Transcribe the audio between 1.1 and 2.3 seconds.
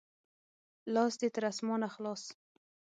دې تر اسمانه خلاص!